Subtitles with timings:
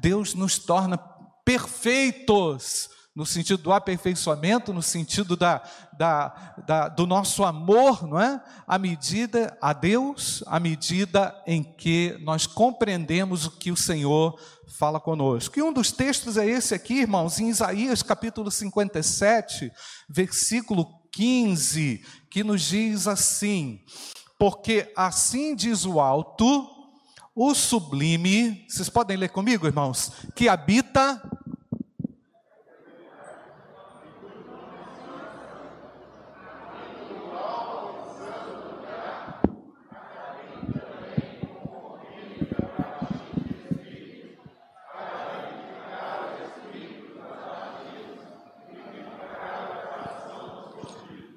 [0.00, 0.98] Deus nos torna
[1.44, 5.60] perfeitos no sentido do aperfeiçoamento, no sentido da,
[5.98, 8.40] da, da, do nosso amor, não é?
[8.64, 14.38] À medida a Deus, à medida em que nós compreendemos o que o Senhor
[14.78, 15.58] fala conosco.
[15.58, 19.72] E um dos textos é esse aqui, irmãos, em Isaías capítulo 57,
[20.08, 23.80] versículo 15, que nos diz assim:
[24.38, 26.77] Porque assim diz o alto,
[27.40, 31.22] o sublime, vocês podem ler comigo, irmãos, que habita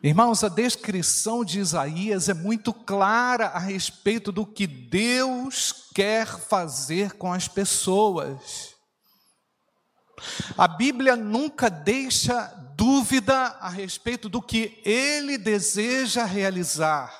[0.03, 7.13] Irmãos, a descrição de Isaías é muito clara a respeito do que Deus quer fazer
[7.17, 8.73] com as pessoas.
[10.57, 17.13] A Bíblia nunca deixa dúvida a respeito do que ele deseja realizar.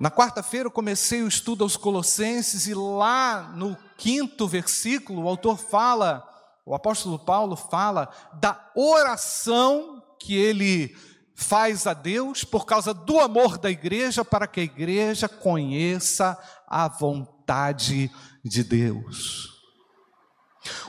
[0.00, 5.58] Na quarta-feira eu comecei o estudo aos Colossenses e lá no quinto versículo o autor
[5.58, 6.35] fala
[6.66, 10.96] o apóstolo Paulo fala da oração que ele
[11.32, 16.88] faz a Deus por causa do amor da igreja, para que a igreja conheça a
[16.88, 18.10] vontade
[18.44, 19.54] de Deus.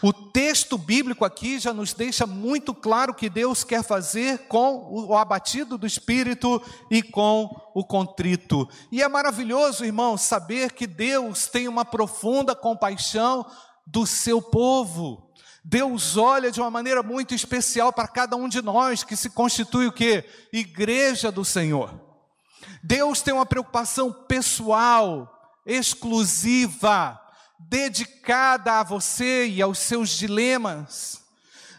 [0.02, 5.16] O texto bíblico aqui já nos deixa muito claro que Deus quer fazer com o
[5.16, 8.68] abatido do espírito e com o contrito.
[8.92, 13.46] E é maravilhoso, irmão, saber que Deus tem uma profunda compaixão
[13.86, 15.27] do seu povo.
[15.70, 19.88] Deus olha de uma maneira muito especial para cada um de nós que se constitui
[19.88, 20.24] o que?
[20.54, 21.94] Igreja do Senhor.
[22.82, 27.20] Deus tem uma preocupação pessoal, exclusiva,
[27.60, 31.22] dedicada a você e aos seus dilemas.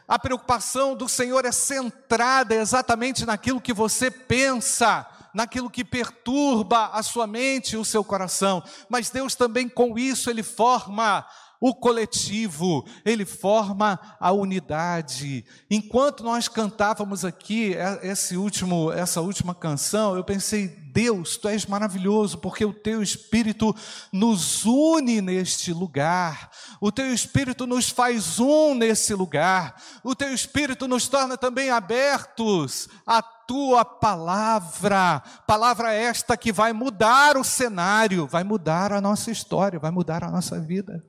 [0.06, 7.02] A preocupação do Senhor é centrada exatamente naquilo que você pensa, naquilo que perturba a
[7.02, 8.62] sua mente e o seu coração.
[8.86, 11.26] Mas Deus também com isso ele forma
[11.60, 15.44] o coletivo, ele forma a unidade.
[15.70, 22.38] Enquanto nós cantávamos aqui esse último, essa última canção, eu pensei, Deus, tu és maravilhoso,
[22.38, 23.74] porque o teu espírito
[24.12, 26.50] nos une neste lugar.
[26.80, 29.80] O teu espírito nos faz um nesse lugar.
[30.02, 35.22] O teu espírito nos torna também abertos à tua palavra.
[35.46, 40.30] Palavra esta que vai mudar o cenário, vai mudar a nossa história, vai mudar a
[40.30, 41.04] nossa vida.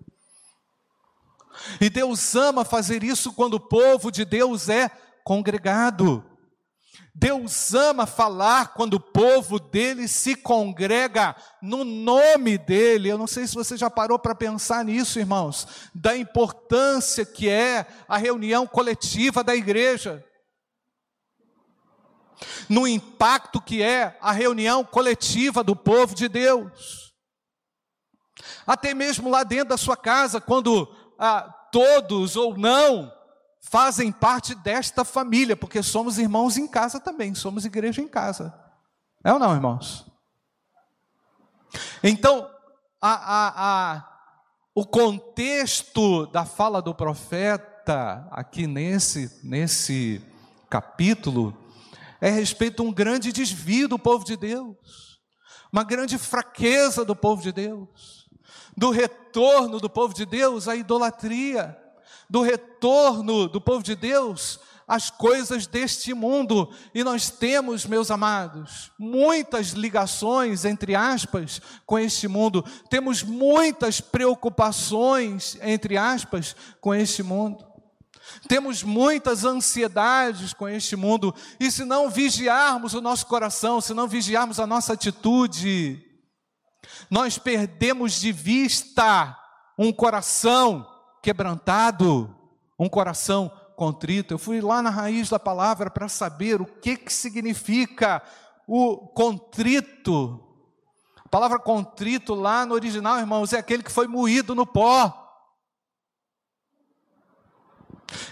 [1.79, 4.89] E Deus ama fazer isso quando o povo de Deus é
[5.23, 6.23] congregado.
[7.13, 13.09] Deus ama falar quando o povo dele se congrega no nome dele.
[13.09, 17.85] Eu não sei se você já parou para pensar nisso, irmãos, da importância que é
[18.07, 20.23] a reunião coletiva da igreja.
[22.69, 27.13] No impacto que é a reunião coletiva do povo de Deus.
[28.65, 30.87] Até mesmo lá dentro da sua casa, quando
[31.19, 33.13] ah, todos ou não
[33.61, 38.57] fazem parte desta família, porque somos irmãos em casa também, somos igreja em casa.
[39.23, 40.05] É ou não, irmãos?
[42.01, 42.49] Então,
[43.01, 44.19] a, a, a,
[44.73, 50.25] o contexto da fala do profeta aqui nesse, nesse
[50.69, 51.55] capítulo
[52.21, 55.19] é a respeito de um grande desvio do povo de Deus,
[55.71, 58.18] uma grande fraqueza do povo de Deus
[58.79, 61.77] do retorno do povo de Deus à idolatria,
[62.29, 64.57] do retorno do povo de Deus
[64.87, 66.71] às coisas deste mundo.
[66.95, 75.57] E nós temos, meus amados, muitas ligações, entre aspas, com este mundo, temos muitas preocupações,
[75.61, 77.67] entre aspas, com este mundo.
[78.47, 84.07] Temos muitas ansiedades com este mundo, e se não vigiarmos o nosso coração, se não
[84.07, 86.08] vigiarmos a nossa atitude,
[87.09, 89.35] nós perdemos de vista
[89.77, 90.87] um coração
[91.23, 92.35] quebrantado,
[92.77, 94.33] um coração contrito.
[94.33, 98.21] Eu fui lá na raiz da palavra para saber o que, que significa
[98.67, 100.45] o contrito.
[101.25, 105.25] A palavra contrito lá no original, irmãos, é aquele que foi moído no pó.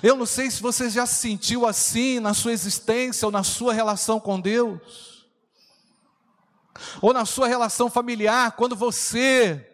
[0.03, 3.73] Eu não sei se você já se sentiu assim na sua existência ou na sua
[3.73, 5.16] relação com Deus
[7.01, 9.67] ou na sua relação familiar, quando você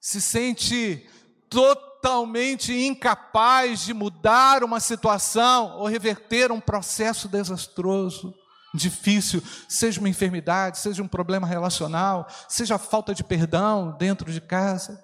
[0.00, 1.08] se sente
[1.48, 8.34] totalmente incapaz de mudar uma situação ou reverter um processo desastroso
[8.76, 15.02] difícil, seja uma enfermidade, seja um problema relacional, seja falta de perdão dentro de casa,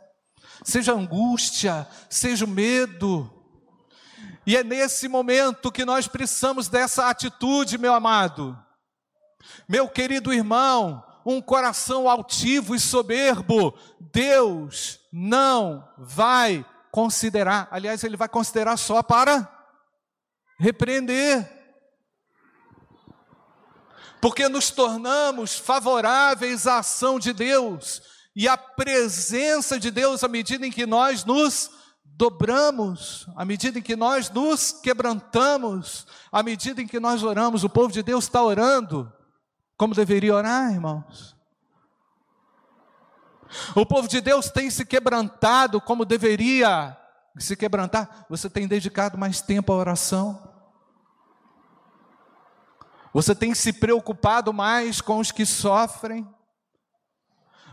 [0.62, 3.30] seja angústia, seja medo.
[4.46, 8.58] E é nesse momento que nós precisamos dessa atitude, meu amado.
[9.68, 17.68] Meu querido irmão, um coração altivo e soberbo, Deus não vai considerar.
[17.70, 19.48] Aliás, Ele vai considerar só para
[20.58, 21.50] repreender.
[24.20, 28.02] Porque nos tornamos favoráveis à ação de Deus
[28.36, 31.70] e à presença de Deus à medida em que nós nos
[32.04, 37.64] dobramos, à medida em que nós nos quebrantamos, à medida em que nós oramos.
[37.64, 39.12] O povo de Deus está orando
[39.76, 41.36] como deveria orar, irmãos.
[43.74, 46.96] O povo de Deus tem se quebrantado como deveria
[47.38, 48.26] se quebrantar.
[48.28, 50.50] Você tem dedicado mais tempo à oração.
[53.12, 56.26] Você tem se preocupado mais com os que sofrem.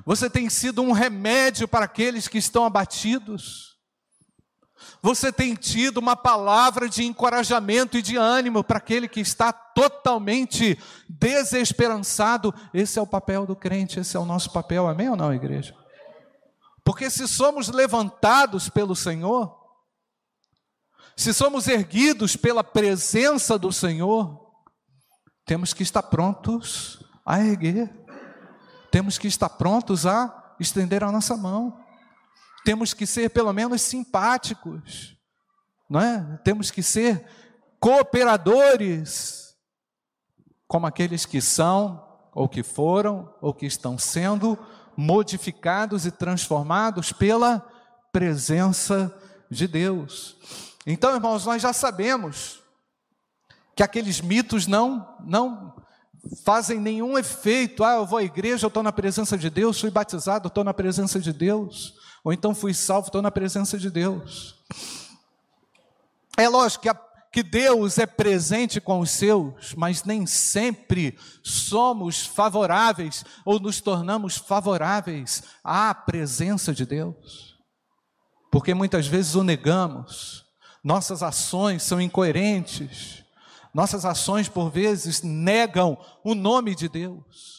[0.06, 3.69] Você tem sido um remédio para aqueles que estão abatidos.
[5.02, 10.78] Você tem tido uma palavra de encorajamento e de ânimo para aquele que está totalmente
[11.08, 12.54] desesperançado.
[12.74, 15.76] Esse é o papel do crente, esse é o nosso papel, amém ou não, igreja?
[16.84, 19.58] Porque se somos levantados pelo Senhor,
[21.16, 24.50] se somos erguidos pela presença do Senhor,
[25.46, 27.94] temos que estar prontos a erguer,
[28.92, 31.89] temos que estar prontos a estender a nossa mão
[32.64, 35.18] temos que ser pelo menos simpáticos,
[35.90, 36.40] não é?
[36.44, 37.26] Temos que ser
[37.80, 39.56] cooperadores,
[40.68, 44.58] como aqueles que são, ou que foram, ou que estão sendo
[44.96, 47.66] modificados e transformados pela
[48.12, 49.14] presença
[49.50, 50.38] de Deus.
[50.86, 52.62] Então, irmãos, nós já sabemos
[53.76, 55.74] que aqueles mitos não não
[56.44, 57.84] fazem nenhum efeito.
[57.84, 60.74] Ah, eu vou à igreja, eu estou na presença de Deus, fui batizado, estou na
[60.74, 61.94] presença de Deus.
[62.24, 64.56] Ou então fui salvo, estou na presença de Deus.
[66.38, 66.96] É lógico que, a,
[67.32, 74.38] que Deus é presente com os seus, mas nem sempre somos favoráveis ou nos tornamos
[74.38, 77.58] favoráveis à presença de Deus.
[78.52, 80.46] Porque muitas vezes o negamos,
[80.84, 83.24] nossas ações são incoerentes,
[83.74, 87.59] nossas ações por vezes negam o nome de Deus.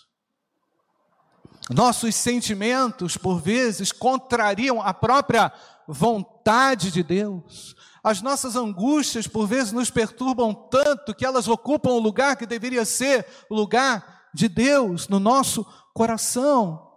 [1.70, 5.52] Nossos sentimentos, por vezes, contrariam a própria
[5.86, 7.76] vontade de Deus.
[8.02, 12.84] As nossas angústias, por vezes, nos perturbam tanto que elas ocupam o lugar que deveria
[12.84, 15.64] ser o lugar de Deus no nosso
[15.94, 16.90] coração.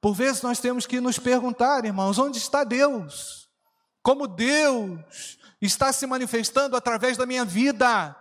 [0.00, 3.48] Por vezes nós temos que nos perguntar, irmãos, onde está Deus?
[4.02, 8.16] Como Deus está se manifestando através da minha vida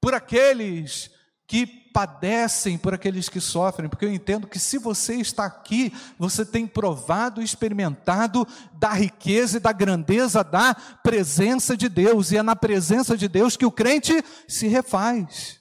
[0.00, 1.10] por aqueles
[1.46, 1.66] que
[1.98, 6.64] padecem por aqueles que sofrem, porque eu entendo que se você está aqui, você tem
[6.64, 12.54] provado e experimentado da riqueza e da grandeza da presença de Deus, e é na
[12.54, 15.58] presença de Deus que o crente se refaz.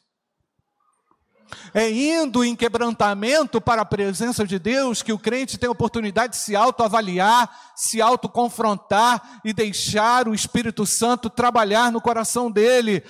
[1.73, 6.33] É indo em quebrantamento para a presença de Deus que o crente tem a oportunidade
[6.33, 13.03] de se autoavaliar, se autoconfrontar e deixar o Espírito Santo trabalhar no coração dele.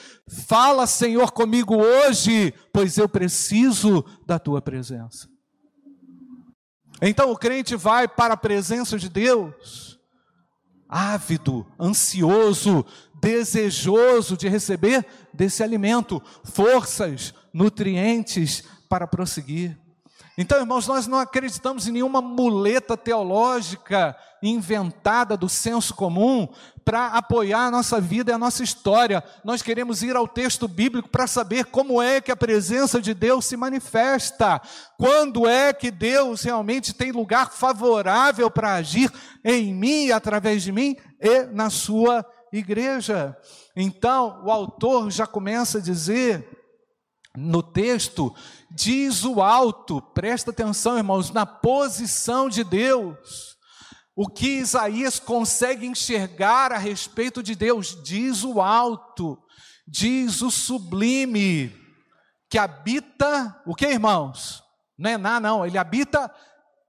[0.47, 5.27] Fala, Senhor, comigo hoje, pois eu preciso da tua presença.
[7.01, 9.99] Então o crente vai para a presença de Deus,
[10.89, 12.85] ávido, ansioso,
[13.19, 15.05] desejoso de receber
[15.37, 19.77] desse alimento, forças, nutrientes para prosseguir.
[20.37, 26.47] Então, irmãos, nós não acreditamos em nenhuma muleta teológica inventada do senso comum
[26.85, 29.23] para apoiar a nossa vida e a nossa história.
[29.43, 33.45] Nós queremos ir ao texto bíblico para saber como é que a presença de Deus
[33.45, 34.61] se manifesta,
[34.95, 39.11] quando é que Deus realmente tem lugar favorável para agir
[39.43, 43.35] em mim, através de mim e na sua igreja.
[43.79, 46.49] Então, o autor já começa a dizer
[47.37, 48.33] no texto,
[48.71, 53.55] diz o alto, presta atenção, irmãos, na posição de Deus.
[54.15, 59.37] O que Isaías consegue enxergar a respeito de Deus, diz o alto,
[59.87, 61.71] diz o sublime,
[62.49, 64.63] que habita, o que, irmãos?
[64.97, 66.33] Não é nada, não, ele habita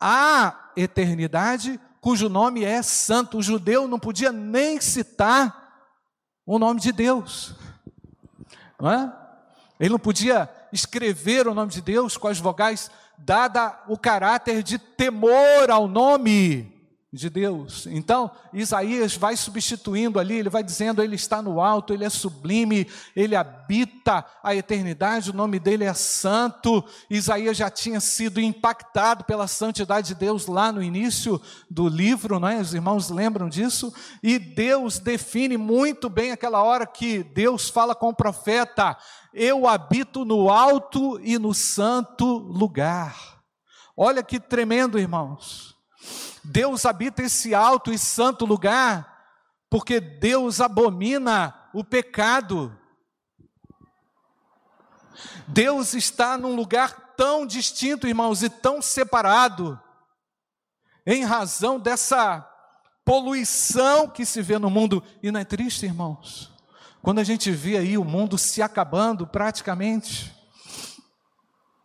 [0.01, 3.37] a eternidade, cujo nome é santo.
[3.37, 5.68] O judeu não podia nem citar
[6.49, 7.53] o nome de Deus,
[8.81, 9.13] não é?
[9.79, 14.79] Ele não podia escrever o nome de Deus com as vogais, dada o caráter de
[14.79, 16.78] temor ao nome.
[17.11, 17.87] De Deus.
[17.87, 22.87] Então, Isaías vai substituindo ali, ele vai dizendo: Ele está no alto, Ele é sublime,
[23.17, 26.85] Ele habita a eternidade, o nome dele é santo.
[27.09, 32.49] Isaías já tinha sido impactado pela santidade de Deus lá no início do livro, não
[32.49, 32.61] é?
[32.61, 33.93] Os irmãos lembram disso?
[34.23, 38.99] E Deus define muito bem aquela hora que Deus fala com o profeta:
[39.33, 43.39] Eu habito no alto e no santo lugar.
[43.97, 45.78] Olha que tremendo, irmãos.
[46.49, 49.29] Deus habita esse alto e santo lugar,
[49.69, 52.75] porque Deus abomina o pecado.
[55.47, 59.79] Deus está num lugar tão distinto, irmãos, e tão separado,
[61.07, 62.41] em razão dessa
[63.05, 65.05] poluição que se vê no mundo.
[65.23, 66.51] E não é triste, irmãos?
[67.03, 70.35] Quando a gente vê aí o mundo se acabando praticamente,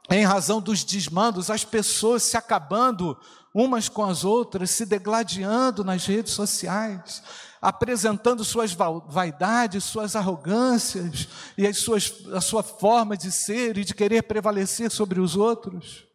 [0.10, 3.18] em razão dos desmandos, as pessoas se acabando,
[3.54, 7.22] umas com as outras, se degladiando nas redes sociais,
[7.62, 13.94] apresentando suas vaidades, suas arrogâncias e as suas, a sua forma de ser e de
[13.94, 16.06] querer prevalecer sobre os outros.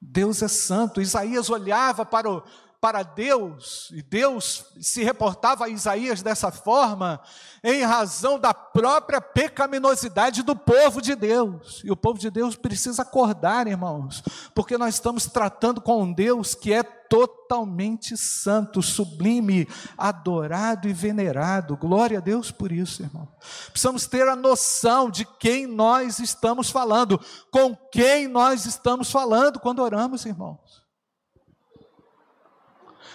[0.00, 1.00] Deus é santo.
[1.00, 2.42] Isaías olhava para o,
[2.84, 7.18] para Deus, e Deus se reportava a Isaías dessa forma,
[7.62, 11.80] em razão da própria pecaminosidade do povo de Deus.
[11.82, 14.22] E o povo de Deus precisa acordar, irmãos,
[14.54, 21.78] porque nós estamos tratando com um Deus que é totalmente santo, sublime, adorado e venerado.
[21.78, 23.26] Glória a Deus por isso, irmão.
[23.70, 27.18] Precisamos ter a noção de quem nós estamos falando,
[27.50, 30.83] com quem nós estamos falando quando oramos, irmãos.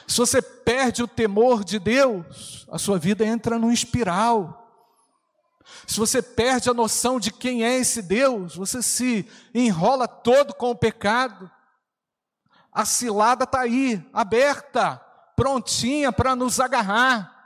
[0.09, 4.67] Se você perde o temor de Deus, a sua vida entra num espiral.
[5.85, 10.71] Se você perde a noção de quem é esse Deus, você se enrola todo com
[10.71, 11.49] o pecado.
[12.73, 14.99] A cilada está aí, aberta,
[15.35, 17.38] prontinha para nos agarrar.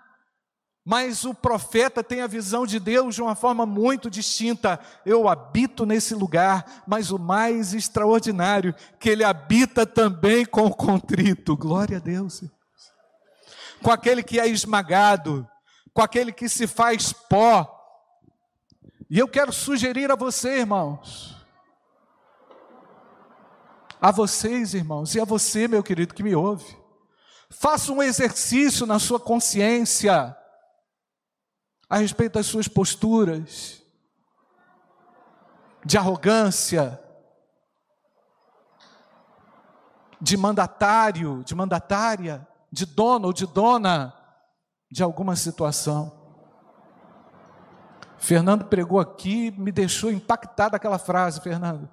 [0.85, 4.79] Mas o profeta tem a visão de Deus de uma forma muito distinta.
[5.05, 11.55] Eu habito nesse lugar, mas o mais extraordinário, que ele habita também com o contrito.
[11.55, 12.43] Glória a Deus.
[13.81, 15.47] Com aquele que é esmagado,
[15.93, 17.69] com aquele que se faz pó.
[19.09, 21.37] E eu quero sugerir a você, irmãos,
[24.01, 26.77] a vocês, irmãos, e a você, meu querido, que me ouve,
[27.49, 30.35] faça um exercício na sua consciência
[31.89, 33.81] a respeito das suas posturas
[35.85, 36.99] de arrogância,
[40.19, 44.13] de mandatário, de mandatária, de dono ou de dona
[44.89, 46.23] de alguma situação.
[48.17, 51.89] Fernando pregou aqui, me deixou impactado aquela frase, Fernando.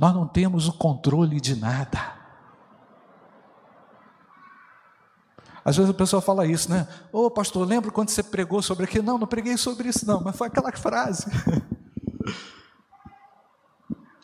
[0.00, 2.21] Nós não temos o controle de nada.
[5.64, 6.88] Às vezes a pessoa fala isso, né?
[7.12, 9.04] Ô oh, pastor, lembra quando você pregou sobre aquilo?
[9.04, 11.26] Não, não preguei sobre isso, não, mas foi aquela frase.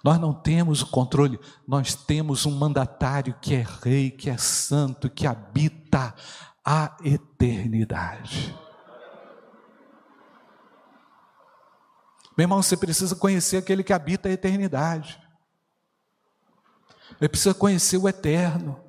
[0.02, 5.10] Nós não temos o controle, nós temos um mandatário que é rei, que é santo,
[5.10, 6.14] que habita
[6.64, 8.56] a eternidade.
[12.36, 15.20] Meu irmão, você precisa conhecer aquele que habita a eternidade.
[17.20, 18.80] Ele precisa conhecer o eterno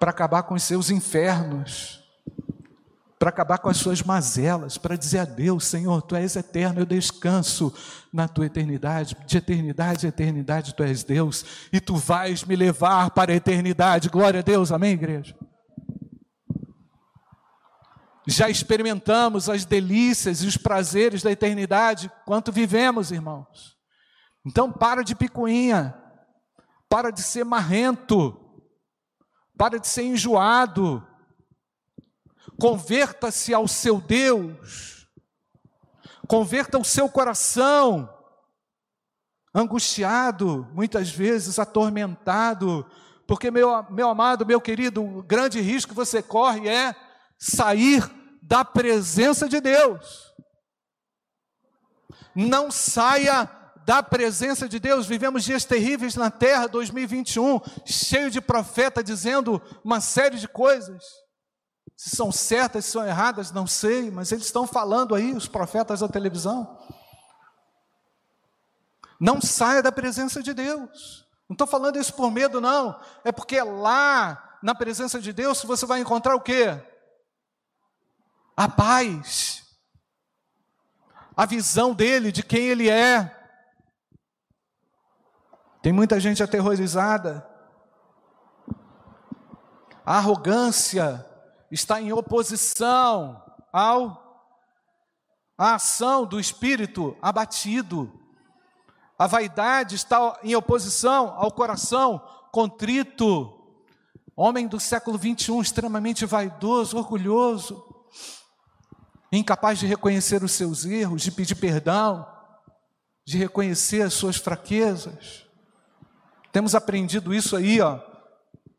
[0.00, 2.02] para acabar com os seus infernos,
[3.18, 6.86] para acabar com as suas mazelas, para dizer a Deus: Senhor, tu és eterno, eu
[6.86, 7.72] descanso
[8.10, 13.10] na tua eternidade, de eternidade a eternidade tu és Deus, e tu vais me levar
[13.10, 14.08] para a eternidade.
[14.08, 15.36] Glória a Deus, amém, igreja?
[18.26, 23.76] Já experimentamos as delícias e os prazeres da eternidade quanto vivemos, irmãos.
[24.46, 25.94] Então, para de picuinha,
[26.88, 28.39] para de ser marrento,
[29.60, 31.06] para de ser enjoado,
[32.58, 35.06] converta-se ao seu Deus,
[36.26, 38.08] converta o seu coração,
[39.54, 42.90] angustiado, muitas vezes atormentado,
[43.26, 46.96] porque, meu, meu amado, meu querido, o grande risco que você corre é
[47.38, 50.34] sair da presença de Deus.
[52.34, 53.44] Não saia
[53.84, 55.06] da presença de Deus.
[55.06, 61.02] Vivemos dias terríveis na terra, 2021, cheio de profeta dizendo uma série de coisas.
[61.96, 66.00] Se são certas, se são erradas, não sei, mas eles estão falando aí, os profetas
[66.00, 66.78] da televisão.
[69.20, 71.26] Não saia da presença de Deus.
[71.48, 72.98] Não estou falando isso por medo, não.
[73.22, 76.80] É porque lá, na presença de Deus, você vai encontrar o quê?
[78.56, 79.64] A paz.
[81.36, 83.39] A visão dele, de quem ele é.
[85.82, 87.46] Tem muita gente aterrorizada
[90.04, 91.24] A arrogância
[91.70, 93.40] está em oposição
[93.72, 94.20] ao
[95.56, 98.10] ação do espírito abatido.
[99.18, 102.18] A vaidade está em oposição ao coração
[102.50, 103.56] contrito.
[104.34, 107.84] Homem do século 21, extremamente vaidoso, orgulhoso,
[109.30, 112.26] incapaz de reconhecer os seus erros, de pedir perdão,
[113.24, 115.49] de reconhecer as suas fraquezas.
[116.52, 118.00] Temos aprendido isso aí, ó.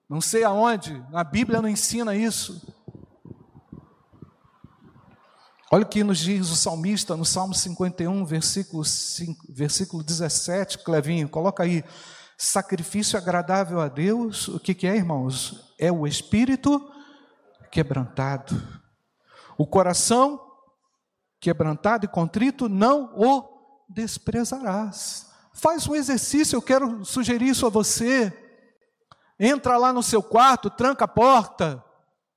[0.10, 2.62] Não sei aonde, na Bíblia não ensina isso.
[5.72, 11.30] Olha o que nos diz o salmista no Salmo 51, versículo, 5, versículo 17, Clevinho,
[11.30, 11.82] coloca aí.
[12.38, 15.74] Sacrifício agradável a Deus, o que, que é, irmãos?
[15.80, 16.92] É o espírito
[17.72, 18.62] quebrantado.
[19.58, 20.42] O coração
[21.40, 25.31] quebrantado e contrito não o desprezarás.
[25.54, 28.32] Faz um exercício, eu quero sugerir isso a você.
[29.40, 31.84] Entra lá no seu quarto, tranca a porta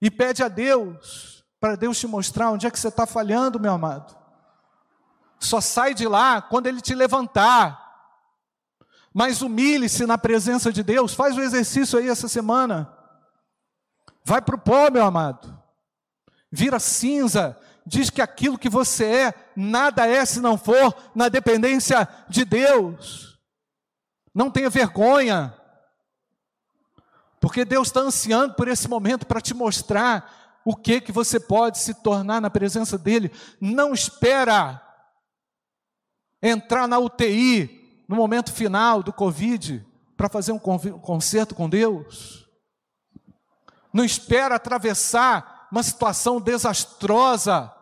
[0.00, 3.72] e pede a Deus para Deus te mostrar onde é que você está falhando, meu
[3.72, 4.14] amado.
[5.40, 7.80] Só sai de lá quando Ele te levantar.
[9.14, 11.14] Mas humilhe-se na presença de Deus.
[11.14, 12.92] Faz o exercício aí essa semana.
[14.22, 15.58] Vai para o pó, meu amado.
[16.52, 17.58] Vira cinza.
[17.86, 23.38] Diz que aquilo que você é, nada é se não for na dependência de Deus.
[24.34, 25.54] Não tenha vergonha.
[27.40, 31.78] Porque Deus está ansiando por esse momento para te mostrar o que que você pode
[31.78, 33.30] se tornar na presença dele.
[33.60, 34.80] Não espera
[36.42, 42.48] entrar na UTI no momento final do Covid para fazer um concerto com Deus.
[43.92, 47.72] Não espera atravessar uma situação desastrosa.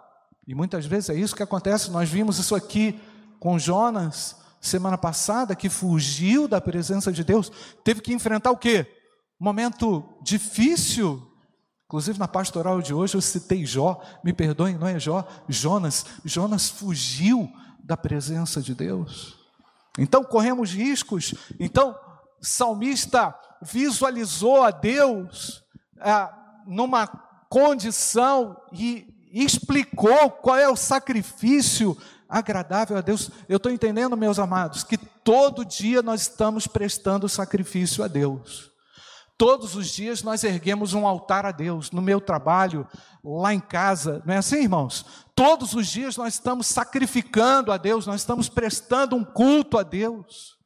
[0.46, 1.90] E muitas vezes é isso que acontece.
[1.90, 3.00] Nós vimos isso aqui
[3.38, 7.50] com Jonas semana passada, que fugiu da presença de Deus,
[7.82, 8.86] teve que enfrentar o quê?
[9.40, 11.32] Momento difícil
[11.92, 16.06] Inclusive na pastoral de hoje eu citei Jó, me perdoem, não é Jó, Jonas.
[16.24, 17.52] Jonas fugiu
[17.84, 19.38] da presença de Deus.
[19.98, 21.34] Então corremos riscos.
[21.60, 21.94] Então,
[22.40, 25.62] salmista visualizou a Deus
[26.00, 26.32] ah,
[26.66, 27.06] numa
[27.50, 31.96] condição e explicou qual é o sacrifício
[32.28, 33.30] agradável a Deus.
[33.48, 38.70] Eu estou entendendo, meus amados, que todo dia nós estamos prestando sacrifício a Deus.
[39.38, 42.86] Todos os dias nós erguemos um altar a Deus, no meu trabalho,
[43.24, 45.04] lá em casa, não é assim, irmãos?
[45.34, 50.56] Todos os dias nós estamos sacrificando a Deus, nós estamos prestando um culto a Deus.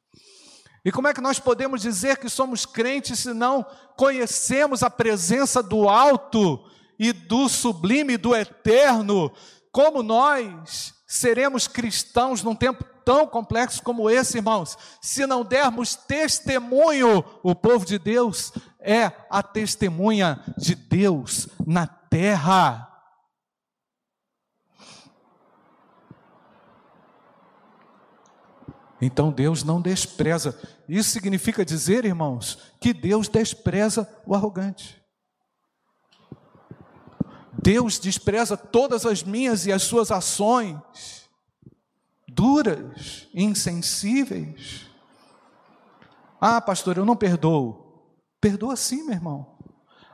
[0.85, 5.63] E como é que nós podemos dizer que somos crentes se não conhecemos a presença
[5.63, 6.63] do alto
[6.99, 9.31] e do sublime, do eterno?
[9.71, 17.23] Como nós seremos cristãos num tempo tão complexo como esse, irmãos, se não dermos testemunho,
[17.41, 22.83] o povo de Deus é a testemunha de Deus na terra.
[28.99, 30.59] Então Deus não despreza.
[30.89, 35.01] Isso significa dizer, irmãos, que Deus despreza o arrogante.
[37.67, 40.79] Deus despreza todas as minhas e as suas ações
[42.25, 44.85] duras, insensíveis.
[46.39, 48.15] Ah, pastor, eu não perdoo.
[48.39, 49.57] Perdoa sim, meu irmão.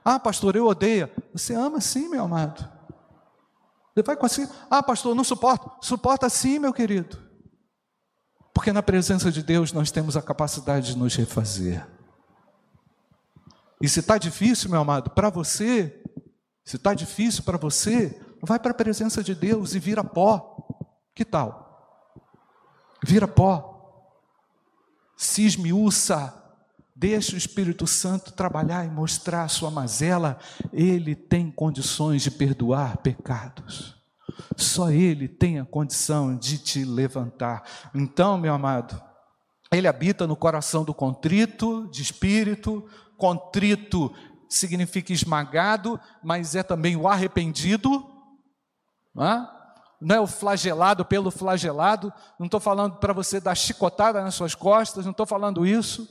[0.03, 1.07] Ah, pastor, eu odeio.
[1.31, 2.67] Você ama sim, meu amado.
[3.93, 4.51] Você vai conseguir.
[4.67, 5.69] Ah, pastor, não suporto.
[5.79, 7.21] Suporta sim, meu querido.
[8.51, 11.87] Porque na presença de Deus nós temos a capacidade de nos refazer.
[13.79, 16.02] E se está difícil, meu amado, para você,
[16.63, 20.57] se está difícil para você, vai para a presença de Deus e vira pó.
[21.15, 21.63] Que tal?
[23.03, 24.09] vira pó,
[25.17, 26.33] se esmiuça,
[26.95, 30.39] deixa o Espírito Santo trabalhar e mostrar a sua mazela,
[30.71, 34.01] ele tem condições de perdoar pecados.
[34.55, 37.63] Só ele tem a condição de te levantar.
[37.93, 38.99] Então, meu amado,
[39.71, 44.13] ele habita no coração do contrito de espírito, contrito
[44.55, 48.09] significa esmagado, mas é também o arrependido.
[49.13, 50.19] Não é?
[50.19, 55.11] o flagelado pelo flagelado, não estou falando para você dar chicotada nas suas costas, não
[55.11, 56.07] estou falando isso,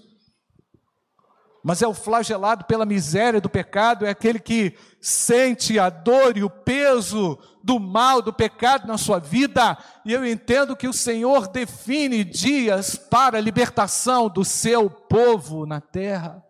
[1.62, 6.42] mas é o flagelado pela miséria do pecado, é aquele que sente a dor e
[6.42, 11.46] o peso do mal, do pecado na sua vida, e eu entendo que o Senhor
[11.46, 16.44] define dias para a libertação do seu povo na terra.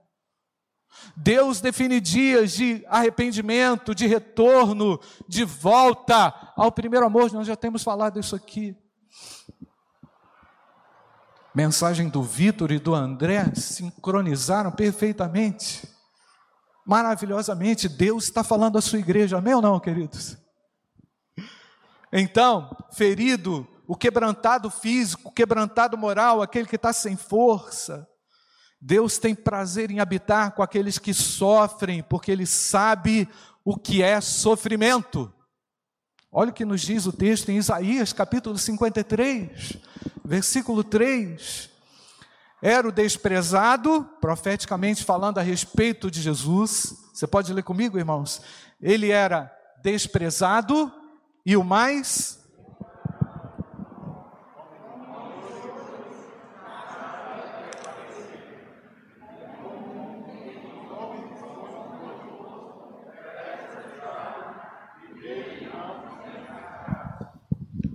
[1.17, 7.33] Deus define dias de arrependimento, de retorno, de volta ao primeiro amor.
[7.33, 8.77] Nós já temos falado isso aqui.
[11.55, 15.87] Mensagem do Vitor e do André sincronizaram perfeitamente.
[16.85, 17.89] maravilhosamente.
[17.89, 20.37] Deus está falando à sua igreja, amém ou não, queridos?
[22.13, 28.09] Então, ferido, o quebrantado físico, o quebrantado moral, aquele que está sem força.
[28.85, 33.29] Deus tem prazer em habitar com aqueles que sofrem, porque Ele sabe
[33.65, 35.33] o que é sofrimento.
[36.33, 39.77] Olha o que nos diz o texto em Isaías, capítulo 53,
[40.25, 41.71] versículo 3.
[42.61, 46.93] Era o desprezado, profeticamente falando a respeito de Jesus.
[47.15, 48.43] Você pode ler comigo, irmãos?
[48.81, 49.49] Ele era
[49.81, 50.93] desprezado
[51.47, 52.42] e o mais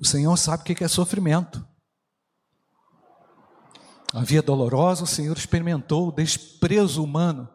[0.07, 1.65] Senhor sabe o que é sofrimento.
[4.13, 7.49] A via dolorosa, o Senhor experimentou o desprezo humano,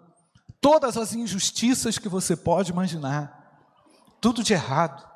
[0.60, 3.36] todas as injustiças que você pode imaginar,
[4.20, 5.10] tudo de errado.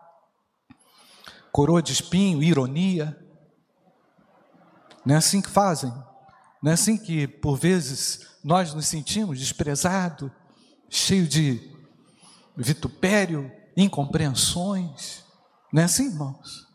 [1.53, 3.17] Coroa de espinho, ironia.
[5.05, 5.93] Não é assim que fazem.
[6.63, 10.31] Não é assim que, por vezes, nós nos sentimos desprezados,
[10.91, 11.61] cheio de
[12.57, 15.25] vitupério, incompreensões.
[15.73, 16.66] Não é assim, irmãos?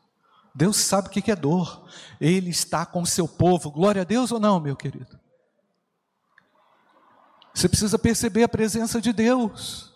[0.53, 1.87] Deus sabe o que é dor.
[2.19, 3.71] Ele está com o seu povo.
[3.71, 5.19] Glória a Deus ou não, meu querido?
[7.53, 9.93] Você precisa perceber a presença de Deus.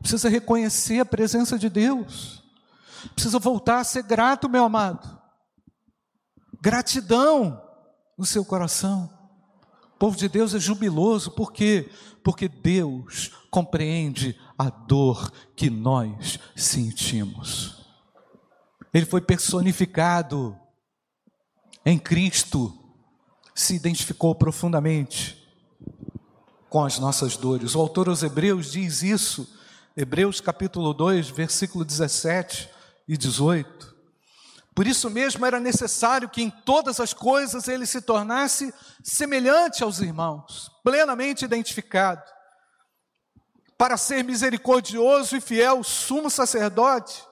[0.00, 2.42] Precisa reconhecer a presença de Deus.
[3.14, 5.20] Precisa voltar a ser grato, meu amado.
[6.60, 7.62] Gratidão
[8.16, 9.10] no seu coração.
[9.94, 11.90] O povo de Deus é jubiloso, por quê?
[12.22, 17.73] Porque Deus compreende a dor que nós sentimos.
[18.94, 20.56] Ele foi personificado
[21.84, 22.72] em Cristo,
[23.52, 25.36] se identificou profundamente
[26.70, 27.74] com as nossas dores.
[27.74, 29.52] O autor aos Hebreus diz isso,
[29.96, 32.70] Hebreus capítulo 2, versículo 17
[33.08, 33.92] e 18.
[34.72, 39.98] Por isso mesmo era necessário que em todas as coisas ele se tornasse semelhante aos
[39.98, 42.22] irmãos, plenamente identificado,
[43.76, 47.24] para ser misericordioso e fiel sumo sacerdote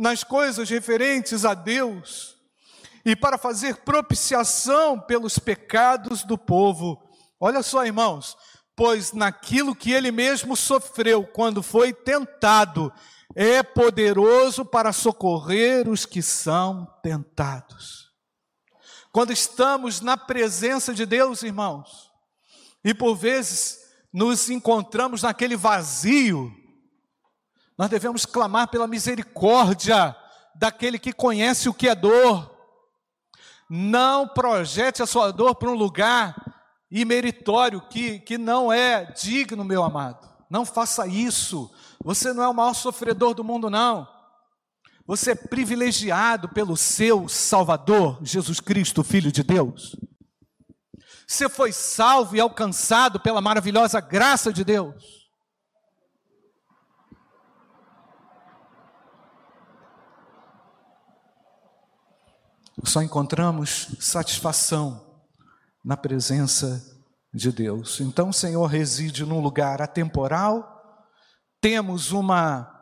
[0.00, 2.34] nas coisas referentes a Deus
[3.04, 6.98] e para fazer propiciação pelos pecados do povo.
[7.38, 8.34] Olha só, irmãos,
[8.74, 12.90] pois naquilo que ele mesmo sofreu quando foi tentado,
[13.34, 18.08] é poderoso para socorrer os que são tentados.
[19.12, 22.10] Quando estamos na presença de Deus, irmãos,
[22.82, 26.50] e por vezes nos encontramos naquele vazio,
[27.80, 30.14] nós devemos clamar pela misericórdia
[30.54, 32.54] daquele que conhece o que é dor.
[33.70, 36.36] Não projete a sua dor para um lugar
[36.90, 40.28] imeritório que, que não é digno, meu amado.
[40.50, 41.74] Não faça isso.
[42.04, 44.06] Você não é o maior sofredor do mundo, não.
[45.06, 49.96] Você é privilegiado pelo seu Salvador, Jesus Cristo, Filho de Deus.
[51.26, 55.19] Você foi salvo e alcançado pela maravilhosa graça de Deus.
[62.84, 65.20] Só encontramos satisfação
[65.84, 66.82] na presença
[67.32, 68.00] de Deus.
[68.00, 71.04] Então o Senhor reside num lugar atemporal,
[71.60, 72.76] temos uma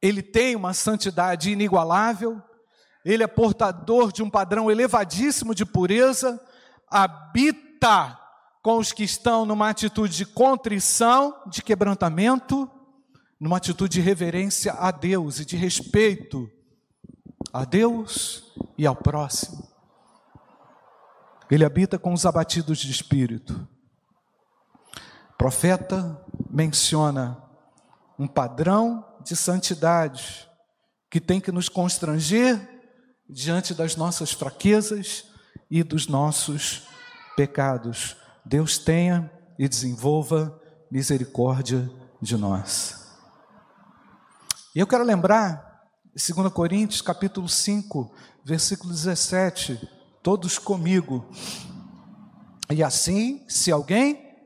[0.00, 2.40] ele tem uma santidade inigualável,
[3.04, 6.40] ele é portador de um padrão elevadíssimo de pureza,
[6.88, 8.16] habita
[8.62, 12.70] com os que estão numa atitude de contrição, de quebrantamento,
[13.40, 16.48] numa atitude de reverência a Deus e de respeito
[17.52, 19.66] a Deus e ao próximo.
[21.50, 23.66] Ele habita com os abatidos de espírito.
[25.32, 27.42] O profeta menciona
[28.18, 30.48] um padrão de santidade
[31.10, 32.60] que tem que nos constranger
[33.28, 35.24] diante das nossas fraquezas
[35.70, 36.86] e dos nossos
[37.36, 38.16] pecados.
[38.44, 43.16] Deus tenha e desenvolva misericórdia de nós.
[44.74, 45.67] E eu quero lembrar
[46.18, 48.12] 2 Coríntios capítulo 5,
[48.44, 49.88] versículo 17,
[50.20, 51.24] todos comigo.
[52.68, 54.36] E assim, se alguém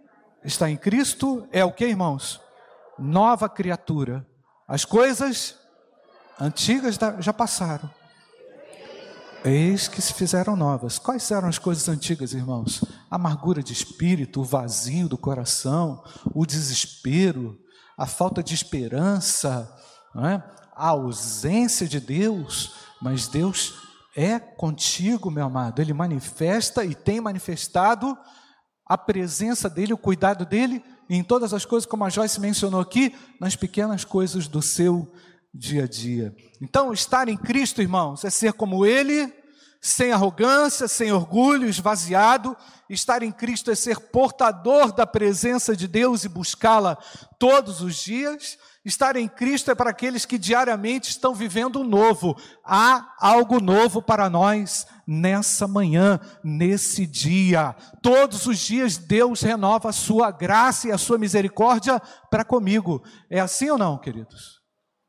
[0.45, 2.39] está em Cristo, é o que, irmãos?
[2.99, 4.27] Nova criatura.
[4.69, 5.57] As coisas
[6.39, 7.91] antigas já passaram.
[9.43, 10.99] Eis que se fizeram novas.
[10.99, 12.85] Quais eram as coisas antigas, irmãos?
[13.11, 16.05] A amargura de espírito, o vazio do coração,
[16.35, 17.59] o desespero,
[17.97, 19.75] a falta de esperança,
[20.17, 20.62] é?
[20.75, 23.75] A ausência de Deus, mas Deus
[24.17, 25.81] é contigo, meu amado.
[25.81, 28.17] Ele manifesta e tem manifestado
[28.87, 33.15] a presença dele, o cuidado dele em todas as coisas, como a Joyce mencionou aqui,
[33.41, 35.13] nas pequenas coisas do seu
[35.53, 36.35] dia a dia.
[36.61, 39.33] Então, estar em Cristo, irmãos, é ser como Ele,
[39.85, 42.57] sem arrogância, sem orgulho, esvaziado.
[42.89, 46.97] Estar em Cristo é ser portador da presença de Deus e buscá-la
[47.37, 48.57] todos os dias.
[48.85, 52.37] Estar em Cristo é para aqueles que diariamente estão vivendo o novo.
[52.65, 57.75] Há algo novo para nós nessa manhã, nesse dia.
[58.01, 63.03] Todos os dias Deus renova a sua graça e a sua misericórdia para comigo.
[63.29, 64.61] É assim ou não, queridos?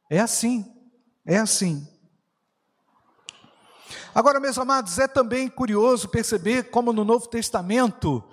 [0.10, 0.66] É assim.
[1.28, 1.93] É assim.
[4.14, 8.24] Agora, meus amados, é também curioso perceber como no Novo Testamento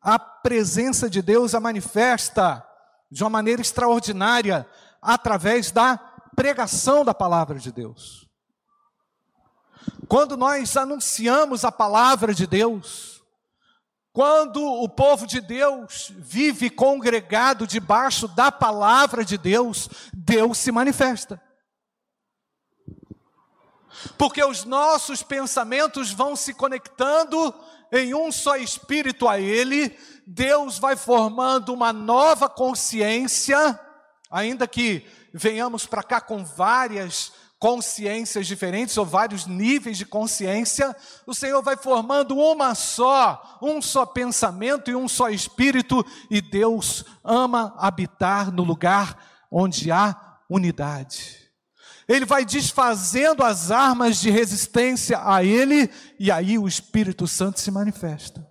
[0.00, 2.64] a presença de Deus a manifesta
[3.10, 4.66] de uma maneira extraordinária
[5.00, 5.98] através da
[6.34, 8.28] pregação da palavra de Deus.
[10.08, 13.22] Quando nós anunciamos a palavra de Deus,
[14.12, 21.40] quando o povo de Deus vive congregado debaixo da palavra de Deus, Deus se manifesta.
[24.18, 27.54] Porque os nossos pensamentos vão se conectando
[27.92, 33.78] em um só espírito a Ele, Deus vai formando uma nova consciência.
[34.30, 40.94] Ainda que venhamos para cá com várias consciências diferentes ou vários níveis de consciência,
[41.26, 47.04] o Senhor vai formando uma só, um só pensamento e um só espírito, e Deus
[47.24, 51.45] ama habitar no lugar onde há unidade.
[52.08, 57.70] Ele vai desfazendo as armas de resistência a Ele, e aí o Espírito Santo se
[57.70, 58.46] manifesta.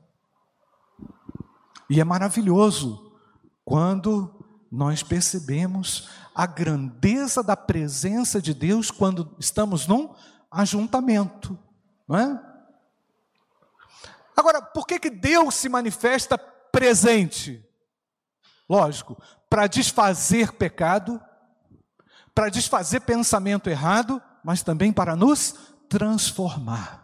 [1.89, 3.13] E é maravilhoso
[3.63, 10.13] quando nós percebemos a grandeza da presença de Deus quando estamos num
[10.51, 11.57] ajuntamento,
[12.07, 12.55] não é?
[14.35, 17.65] Agora, por que, que Deus se manifesta presente?
[18.67, 21.21] Lógico, para desfazer pecado,
[22.35, 25.55] para desfazer pensamento errado, mas também para nos
[25.87, 27.03] transformar.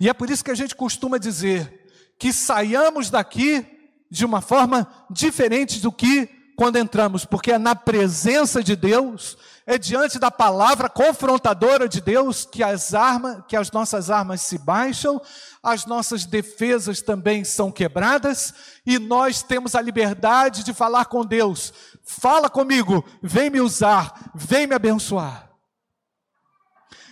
[0.00, 1.86] E é por isso que a gente costuma dizer
[2.18, 3.64] que saiamos daqui
[4.10, 9.78] de uma forma diferente do que quando entramos, porque é na presença de Deus, é
[9.78, 15.22] diante da palavra confrontadora de Deus que as armas, que as nossas armas se baixam,
[15.62, 18.52] as nossas defesas também são quebradas
[18.84, 21.72] e nós temos a liberdade de falar com Deus.
[22.10, 25.52] Fala comigo, vem me usar, vem me abençoar.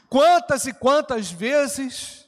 [0.09, 2.27] Quantas e quantas vezes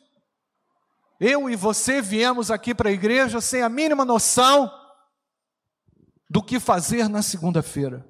[1.18, 4.70] eu e você viemos aqui para a igreja sem a mínima noção
[6.28, 8.06] do que fazer na segunda-feira,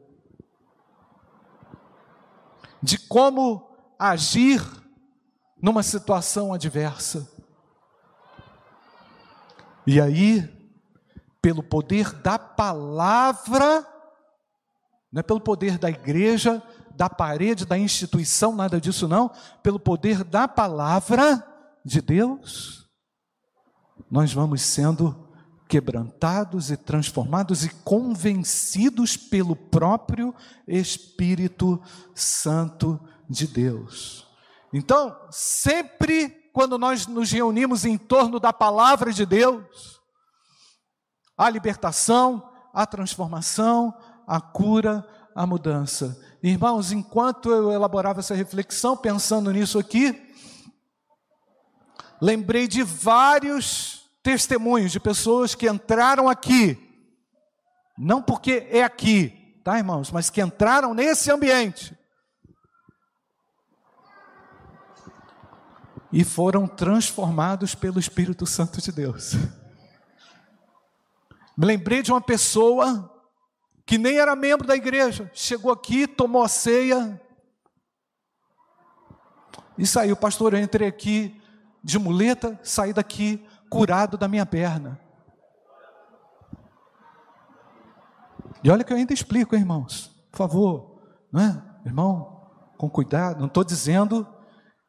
[2.82, 4.60] de como agir
[5.62, 7.30] numa situação adversa.
[9.86, 10.42] E aí,
[11.40, 13.86] pelo poder da palavra,
[15.12, 16.62] não é pelo poder da igreja,
[16.94, 19.30] da parede, da instituição, nada disso não,
[19.62, 21.44] pelo poder da palavra
[21.84, 22.88] de Deus,
[24.10, 25.28] nós vamos sendo
[25.68, 30.34] quebrantados e transformados e convencidos pelo próprio
[30.66, 31.80] Espírito
[32.14, 34.26] Santo de Deus.
[34.72, 40.00] Então, sempre quando nós nos reunimos em torno da palavra de Deus,
[41.36, 43.94] a libertação, a transformação,
[44.28, 46.20] a cura, a mudança.
[46.42, 50.30] Irmãos, enquanto eu elaborava essa reflexão, pensando nisso aqui,
[52.20, 56.78] lembrei de vários testemunhos de pessoas que entraram aqui,
[57.96, 61.96] não porque é aqui, tá, irmãos, mas que entraram nesse ambiente
[66.12, 69.34] e foram transformados pelo Espírito Santo de Deus.
[71.56, 73.17] Me lembrei de uma pessoa
[73.88, 77.18] que nem era membro da igreja, chegou aqui, tomou a ceia
[79.78, 81.40] e saiu, pastor, eu entrei aqui
[81.82, 85.00] de muleta, saí daqui curado da minha perna.
[88.62, 90.14] E olha que eu ainda explico, irmãos.
[90.30, 91.00] Por favor,
[91.32, 91.62] não é?
[91.86, 92.46] Irmão,
[92.76, 93.40] com cuidado.
[93.40, 94.28] Não estou dizendo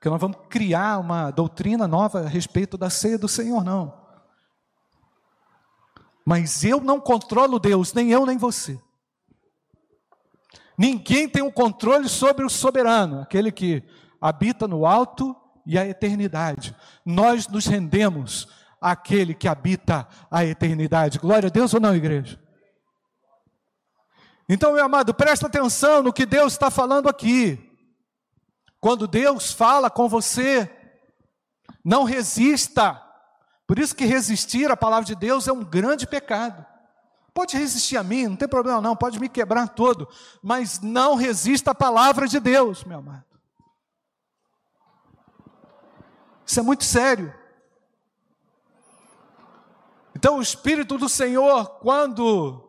[0.01, 3.97] que nós vamos criar uma doutrina nova a respeito da ceia do Senhor, não.
[6.25, 8.77] Mas eu não controlo Deus, nem eu nem você.
[10.79, 13.83] Ninguém tem o um controle sobre o soberano, aquele que
[14.21, 16.73] habita no alto e a eternidade.
[17.05, 18.47] Nós nos rendemos
[18.79, 21.19] aquele que habita a eternidade.
[21.19, 22.41] Glória a Deus ou não, igreja?
[24.47, 27.59] Então, meu amado, presta atenção no que Deus está falando aqui.
[28.79, 30.73] Quando Deus fala com você,
[31.83, 33.03] não resista.
[33.67, 36.65] Por isso que resistir à palavra de Deus é um grande pecado.
[37.39, 40.09] Pode resistir a mim, não tem problema não, pode me quebrar todo,
[40.43, 43.23] mas não resista à palavra de Deus, meu amado.
[46.45, 47.33] Isso é muito sério.
[50.13, 52.61] Então, o Espírito do Senhor, quando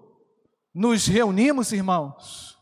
[0.72, 2.56] nos reunimos, irmãos,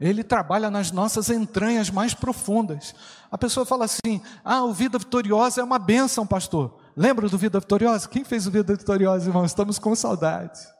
[0.00, 2.96] ele trabalha nas nossas entranhas mais profundas.
[3.30, 6.80] A pessoa fala assim: ah, o Vida Vitoriosa é uma bênção, pastor.
[6.96, 8.08] Lembra do Vida Vitoriosa?
[8.08, 9.52] Quem fez o Vida Vitoriosa, irmãos?
[9.52, 10.77] Estamos com saudade.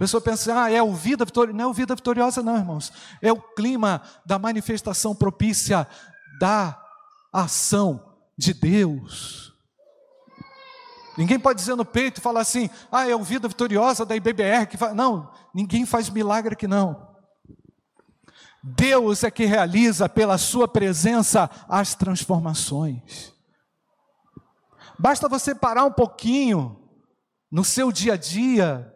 [0.00, 1.58] Pessoa pensa, ah, é o Vida Vitoriosa.
[1.58, 2.90] Não é o Vida Vitoriosa, não, irmãos.
[3.20, 5.86] É o clima da manifestação propícia
[6.40, 6.82] da
[7.30, 9.52] ação de Deus.
[11.18, 14.68] Ninguém pode dizer no peito e falar assim, ah, é o Vida Vitoriosa da IBBR
[14.68, 14.96] que faz.
[14.96, 17.06] Não, ninguém faz milagre aqui não.
[18.64, 23.34] Deus é que realiza pela sua presença as transformações.
[24.98, 26.88] Basta você parar um pouquinho
[27.52, 28.90] no seu dia a dia,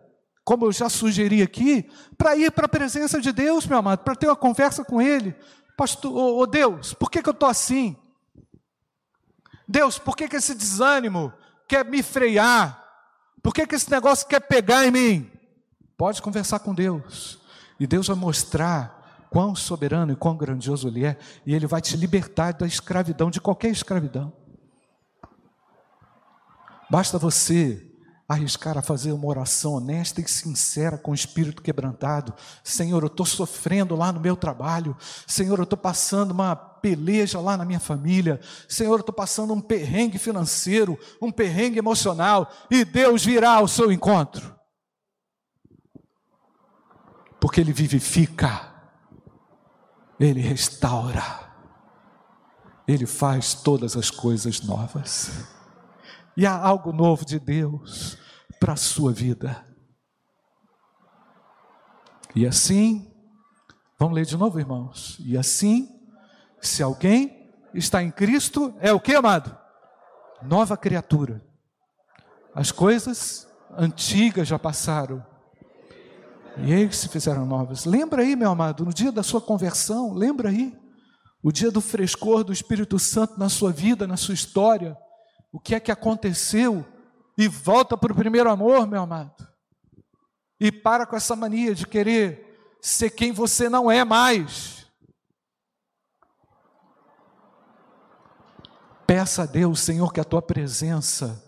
[0.45, 4.15] como eu já sugeri aqui, para ir para a presença de Deus, meu amado, para
[4.15, 5.35] ter uma conversa com Ele.
[5.77, 7.97] Pastor, oh, oh Deus, por que, que eu estou assim?
[9.67, 11.33] Deus, por que, que esse desânimo
[11.67, 12.85] quer me frear?
[13.43, 15.31] Por que, que esse negócio quer pegar em mim?
[15.97, 17.39] Pode conversar com Deus,
[17.81, 21.97] e Deus vai mostrar quão soberano e quão grandioso Ele é, e Ele vai te
[21.97, 24.33] libertar da escravidão, de qualquer escravidão.
[26.91, 27.94] Basta você
[28.29, 32.33] arriscar a fazer uma oração honesta e sincera com o espírito quebrantado.
[32.63, 34.97] Senhor, eu estou sofrendo lá no meu trabalho.
[35.27, 38.41] Senhor, eu estou passando uma peleja lá na minha família.
[38.67, 42.51] Senhor, eu estou passando um perrengue financeiro, um perrengue emocional.
[42.71, 44.55] E Deus virá ao seu encontro.
[47.39, 48.73] Porque Ele vivifica,
[50.19, 51.23] Ele restaura,
[52.89, 55.54] Ele faz todas as coisas novas.
[56.37, 58.19] E há algo novo de Deus
[58.59, 59.65] para a sua vida.
[62.35, 63.13] E assim,
[63.99, 65.17] vamos ler de novo, irmãos.
[65.21, 65.89] E assim,
[66.61, 69.57] se alguém está em Cristo, é o que, amado?
[70.43, 71.45] Nova criatura.
[72.53, 75.25] As coisas antigas já passaram.
[76.59, 77.85] E eles se fizeram novas.
[77.85, 80.77] Lembra aí, meu amado, no dia da sua conversão, lembra aí.
[81.43, 84.97] O dia do frescor do Espírito Santo na sua vida, na sua história
[85.55, 86.85] o que é que aconteceu
[87.39, 89.47] e volta para o primeiro amor, meu amado.
[90.59, 94.85] E para com essa mania de querer ser quem você não é mais.
[99.07, 101.41] Peça a Deus, Senhor, que a tua presença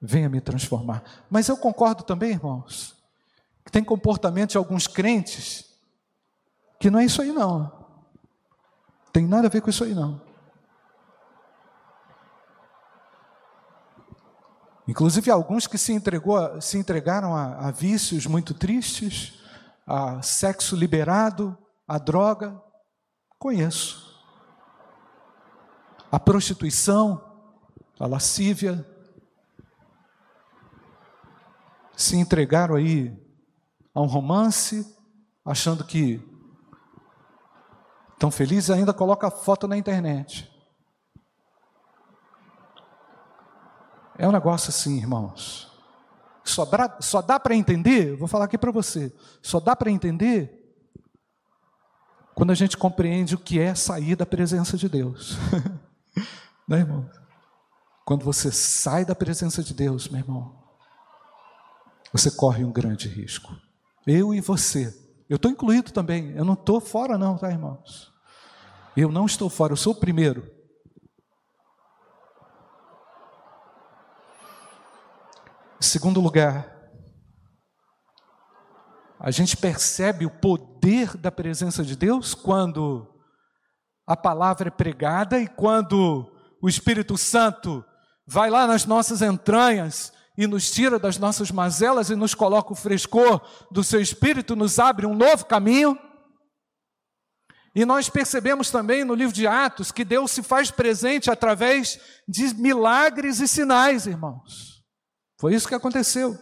[0.00, 1.04] venha me transformar.
[1.28, 2.96] Mas eu concordo também, irmãos,
[3.62, 5.66] que tem comportamento de alguns crentes
[6.78, 7.70] que não é isso aí não.
[9.12, 10.29] Tem nada a ver com isso aí não.
[14.90, 19.40] Inclusive alguns que se, entregou, se entregaram a, a vícios muito tristes,
[19.86, 22.60] a sexo liberado, a droga.
[23.38, 24.20] Conheço.
[26.10, 27.24] A prostituição,
[28.00, 28.84] a lascívia.
[31.96, 33.16] Se entregaram aí
[33.94, 34.84] a um romance,
[35.44, 36.20] achando que
[38.14, 40.50] estão felizes, ainda coloca foto na internet.
[44.20, 45.66] É um negócio assim, irmãos.
[46.44, 50.58] Só dá, só dá para entender, vou falar aqui para você, só dá para entender
[52.34, 55.38] quando a gente compreende o que é sair da presença de Deus.
[56.68, 57.08] né, irmão?
[58.04, 60.54] Quando você sai da presença de Deus, meu irmão,
[62.12, 63.56] você corre um grande risco.
[64.06, 64.94] Eu e você.
[65.30, 66.32] Eu estou incluído também.
[66.36, 68.12] Eu não estou fora, não, tá, irmãos?
[68.94, 70.59] Eu não estou fora, eu sou o primeiro.
[75.80, 76.70] Segundo lugar,
[79.18, 83.08] a gente percebe o poder da presença de Deus quando
[84.06, 87.82] a palavra é pregada e quando o Espírito Santo
[88.26, 92.76] vai lá nas nossas entranhas e nos tira das nossas mazelas e nos coloca o
[92.76, 93.40] frescor
[93.70, 95.98] do seu Espírito, nos abre um novo caminho.
[97.74, 102.54] E nós percebemos também no livro de Atos que Deus se faz presente através de
[102.54, 104.69] milagres e sinais, irmãos.
[105.40, 106.38] Foi isso que aconteceu.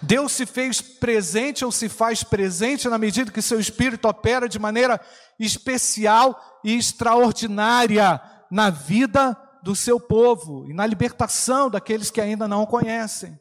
[0.00, 4.58] Deus se fez presente ou se faz presente na medida que seu espírito opera de
[4.58, 4.98] maneira
[5.38, 8.18] especial e extraordinária
[8.50, 13.38] na vida do seu povo e na libertação daqueles que ainda não o conhecem.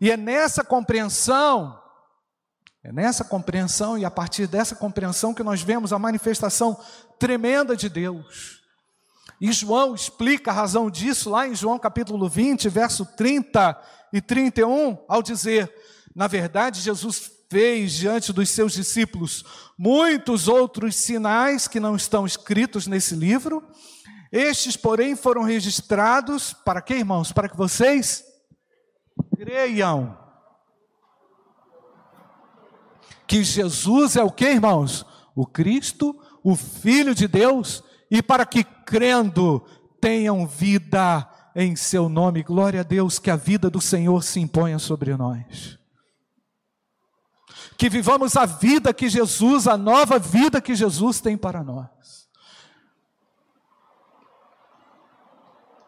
[0.00, 1.76] E é nessa compreensão,
[2.84, 6.80] é nessa compreensão e a partir dessa compreensão que nós vemos a manifestação
[7.18, 8.61] tremenda de Deus.
[9.42, 13.76] E João explica a razão disso lá em João capítulo 20, verso 30
[14.12, 15.68] e 31, ao dizer:
[16.14, 19.44] Na verdade, Jesus fez diante dos seus discípulos
[19.76, 23.68] muitos outros sinais que não estão escritos nesse livro.
[24.30, 27.32] Estes, porém, foram registrados para quê, irmãos?
[27.32, 28.22] Para que vocês
[29.36, 30.16] creiam
[33.26, 35.04] que Jesus é o que, irmãos?
[35.34, 37.82] O Cristo, o Filho de Deus,
[38.12, 39.66] e para que crendo
[39.98, 42.42] tenham vida em seu nome.
[42.42, 45.78] Glória a Deus, que a vida do Senhor se imponha sobre nós.
[47.78, 52.28] Que vivamos a vida que Jesus, a nova vida que Jesus tem para nós.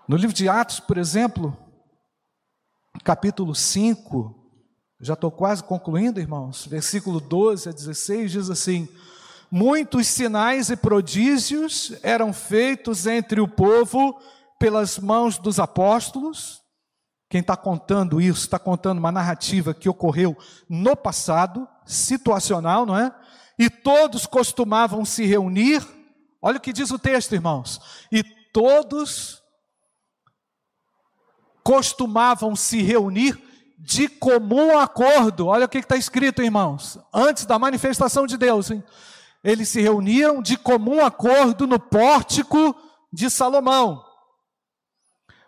[0.09, 1.55] No livro de Atos, por exemplo,
[3.05, 4.35] capítulo 5,
[4.99, 8.89] já estou quase concluindo, irmãos, versículo 12 a 16 diz assim:
[9.57, 14.21] Muitos sinais e prodígios eram feitos entre o povo
[14.59, 16.61] pelas mãos dos apóstolos.
[17.31, 20.37] Quem está contando isso, está contando uma narrativa que ocorreu
[20.69, 23.15] no passado, situacional, não é?
[23.57, 25.87] E todos costumavam se reunir.
[26.43, 27.81] Olha o que diz o texto, irmãos.
[28.11, 29.41] E todos
[31.63, 33.41] costumavam se reunir
[33.79, 35.47] de comum acordo.
[35.47, 36.99] Olha o que está escrito, irmãos.
[37.15, 38.83] Antes da manifestação de Deus, hein?
[39.45, 42.75] Eles se reuniram de comum acordo no pórtico
[43.13, 44.03] de Salomão.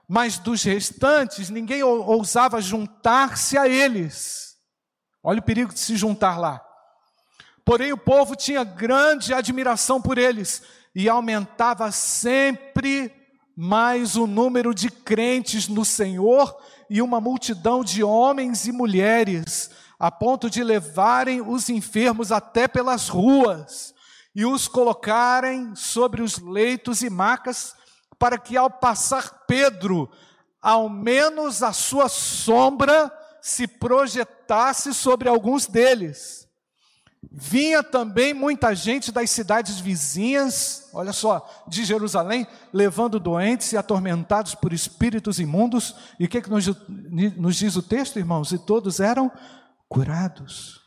[0.07, 4.55] Mas dos restantes, ninguém ousava juntar-se a eles.
[5.23, 6.63] Olha o perigo de se juntar lá.
[7.65, 10.63] Porém, o povo tinha grande admiração por eles
[10.95, 13.13] e aumentava sempre
[13.57, 16.57] mais o número de crentes no Senhor
[16.89, 23.09] e uma multidão de homens e mulheres, a ponto de levarem os enfermos até pelas
[23.09, 23.95] ruas
[24.35, 27.75] e os colocarem sobre os leitos e macas,
[28.19, 30.11] para que ao passar Pedro,
[30.61, 36.47] ao menos a sua sombra se projetasse sobre alguns deles.
[37.31, 44.55] Vinha também muita gente das cidades vizinhas, olha só, de Jerusalém, levando doentes e atormentados
[44.55, 45.95] por espíritos imundos.
[46.21, 46.67] E o que, é que nos,
[47.37, 48.53] nos diz o texto, irmãos?
[48.53, 49.31] E todos eram
[49.89, 50.87] curados.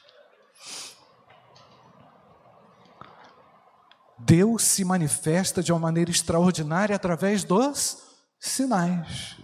[4.18, 7.98] Deus se manifesta de uma maneira extraordinária através dos
[8.40, 9.38] sinais.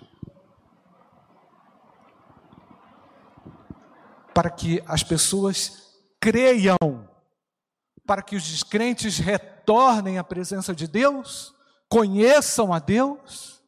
[4.33, 5.85] Para que as pessoas
[6.19, 6.77] creiam,
[8.05, 11.55] para que os descrentes retornem à presença de Deus,
[11.87, 13.61] conheçam a Deus,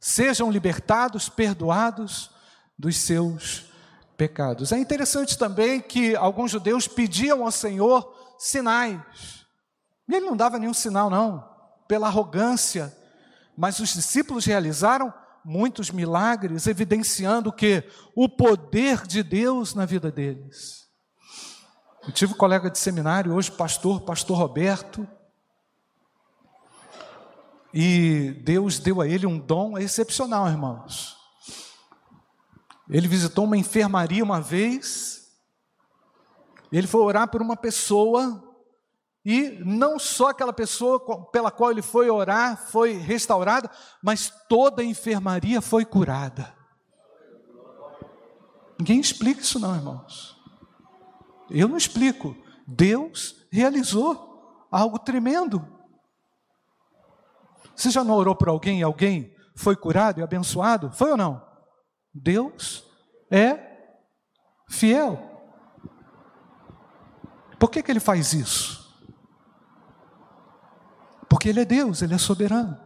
[0.00, 2.30] sejam libertados, perdoados
[2.78, 3.67] dos seus
[4.18, 4.72] pecados.
[4.72, 9.00] É interessante também que alguns judeus pediam ao Senhor sinais.
[10.08, 11.48] E ele não dava nenhum sinal, não,
[11.86, 12.94] pela arrogância.
[13.56, 15.14] Mas os discípulos realizaram
[15.44, 20.88] muitos milagres, evidenciando que o poder de Deus na vida deles.
[22.04, 25.06] Eu tive um colega de seminário, hoje pastor, pastor Roberto.
[27.72, 31.17] E Deus deu a ele um dom excepcional, irmãos.
[32.88, 35.28] Ele visitou uma enfermaria uma vez.
[36.72, 38.44] Ele foi orar por uma pessoa
[39.24, 43.70] e não só aquela pessoa pela qual ele foi orar foi restaurada,
[44.02, 46.56] mas toda a enfermaria foi curada.
[48.78, 50.40] Ninguém explica isso não, irmãos.
[51.50, 52.36] Eu não explico.
[52.66, 55.66] Deus realizou algo tremendo.
[57.74, 60.90] Você já não orou por alguém e alguém foi curado e abençoado?
[60.92, 61.47] Foi ou não?
[62.14, 62.84] Deus
[63.30, 63.58] é
[64.68, 65.28] fiel.
[67.58, 68.78] Por que, que ele faz isso?
[71.28, 72.78] Porque ele é Deus, ele é soberano.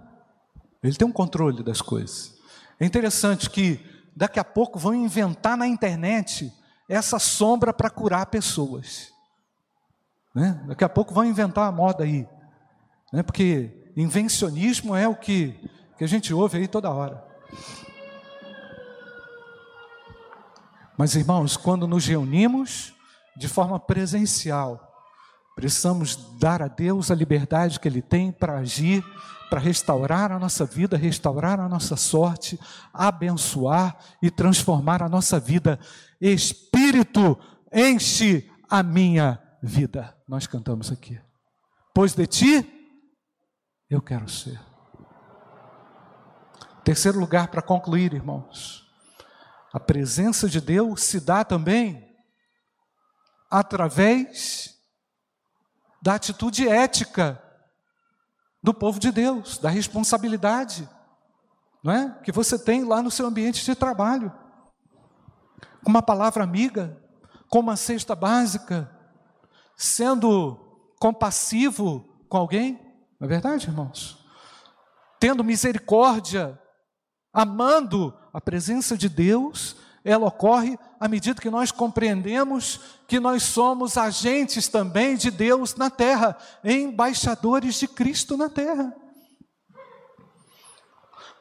[0.82, 2.34] Ele tem um controle das coisas.
[2.80, 3.80] É interessante que
[4.16, 6.52] daqui a pouco vão inventar na internet
[6.88, 9.12] essa sombra para curar pessoas.
[10.34, 10.60] Né?
[10.66, 12.26] Daqui a pouco vão inventar a moda aí.
[13.12, 13.22] Né?
[13.22, 15.52] Porque invencionismo é o que,
[15.96, 17.22] que a gente ouve aí toda hora.
[21.02, 22.94] Mas irmãos, quando nos reunimos
[23.36, 24.88] de forma presencial,
[25.56, 29.04] precisamos dar a Deus a liberdade que Ele tem para agir,
[29.50, 32.56] para restaurar a nossa vida, restaurar a nossa sorte,
[32.94, 35.76] abençoar e transformar a nossa vida
[36.20, 37.36] Espírito,
[37.72, 40.16] enche a minha vida.
[40.28, 41.20] Nós cantamos aqui.
[41.92, 43.00] Pois de ti
[43.90, 44.60] eu quero ser.
[46.84, 48.81] Terceiro lugar para concluir, irmãos.
[49.72, 52.14] A presença de Deus se dá também
[53.50, 54.78] através
[56.00, 57.42] da atitude ética
[58.62, 60.88] do povo de Deus, da responsabilidade,
[61.82, 62.20] não é?
[62.22, 64.32] Que você tem lá no seu ambiente de trabalho
[65.86, 66.96] uma palavra amiga,
[67.48, 68.90] com uma cesta básica,
[69.76, 70.56] sendo
[70.98, 72.74] compassivo com alguém,
[73.18, 74.24] não é verdade, irmãos?
[75.18, 76.58] Tendo misericórdia,
[77.32, 83.96] amando a presença de Deus, ela ocorre à medida que nós compreendemos que nós somos
[83.96, 88.94] agentes também de Deus na terra, embaixadores de Cristo na terra.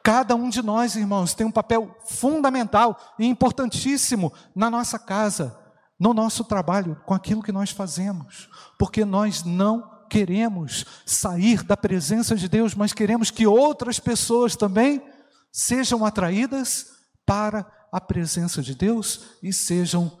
[0.02, 5.56] Cada um de nós, irmãos, tem um papel fundamental e importantíssimo na nossa casa,
[5.98, 12.34] no nosso trabalho, com aquilo que nós fazemos, porque nós não queremos sair da presença
[12.34, 15.00] de Deus, mas queremos que outras pessoas também
[15.52, 16.86] sejam atraídas
[17.26, 20.18] para a presença de Deus e sejam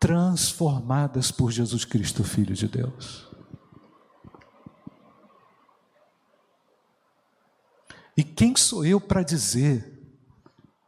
[0.00, 3.24] transformadas por Jesus Cristo, Filho de Deus.
[8.16, 9.92] E quem sou eu para dizer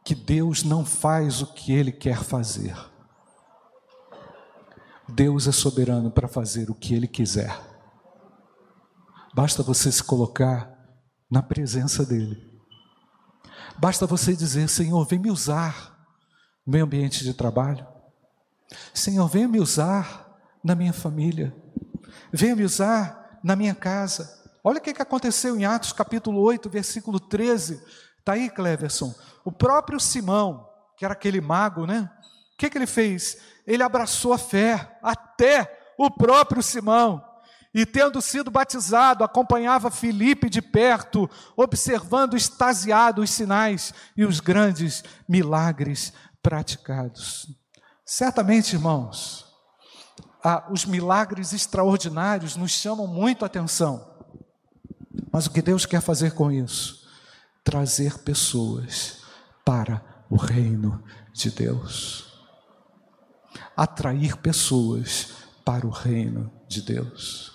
[0.03, 2.75] que Deus não faz o que Ele quer fazer?
[5.07, 7.59] Deus é soberano para fazer o que Ele quiser.
[9.33, 10.75] Basta você se colocar
[11.29, 12.48] na presença dEle.
[13.79, 15.97] Basta você dizer: Senhor, vem me usar
[16.65, 17.87] no meu ambiente de trabalho.
[18.93, 21.55] Senhor, venha me usar na minha família.
[22.31, 24.37] Venha me usar na minha casa.
[24.63, 27.81] Olha o que aconteceu em Atos capítulo 8, versículo 13.
[28.19, 29.15] Está aí, Cleverson.
[29.45, 30.67] O próprio Simão,
[30.97, 32.11] que era aquele mago, né?
[32.53, 33.37] O que, que ele fez?
[33.65, 37.23] Ele abraçou a fé, até o próprio Simão.
[37.73, 45.03] E tendo sido batizado, acompanhava Filipe de perto, observando extasiado os sinais e os grandes
[45.27, 46.11] milagres
[46.41, 47.47] praticados.
[48.03, 49.45] Certamente, irmãos,
[50.43, 54.09] ah, os milagres extraordinários nos chamam muito a atenção.
[55.31, 57.07] Mas o que Deus quer fazer com isso?
[57.63, 59.21] Trazer pessoas
[59.63, 61.03] para o reino
[61.33, 62.33] de Deus.
[63.75, 67.48] Atrair pessoas para o reino de Deus.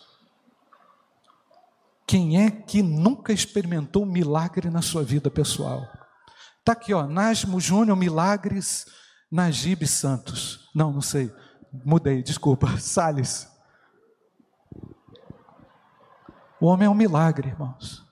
[2.07, 5.87] Quem é que nunca experimentou milagre na sua vida pessoal?
[6.61, 8.87] Está aqui, ó, Nasmo Júnior Milagres
[9.31, 10.71] Najib Santos.
[10.75, 11.33] Não, não sei.
[11.85, 12.69] Mudei, desculpa.
[12.79, 13.49] Salles.
[16.61, 18.05] O homem é um milagre, irmãos.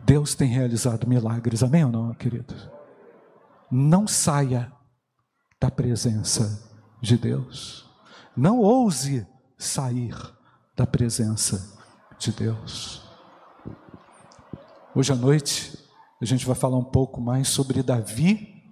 [0.00, 2.68] Deus tem realizado milagres, amém ou não, queridos?
[3.70, 4.72] Não saia
[5.60, 6.62] da presença
[7.00, 7.88] de Deus.
[8.36, 10.14] Não ouse sair
[10.76, 11.77] da presença
[12.18, 13.02] de Deus.
[14.94, 15.78] Hoje à noite,
[16.20, 18.62] a gente vai falar um pouco mais sobre Davi